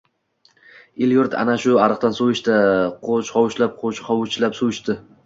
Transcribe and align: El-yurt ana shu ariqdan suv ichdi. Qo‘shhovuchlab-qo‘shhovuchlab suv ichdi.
El-yurt 1.07 1.35
ana 1.41 1.57
shu 1.65 1.75
ariqdan 1.87 2.15
suv 2.19 2.31
ichdi. 2.37 2.55
Qo‘shhovuchlab-qo‘shhovuchlab 3.05 4.59
suv 4.63 4.73
ichdi. 4.79 4.97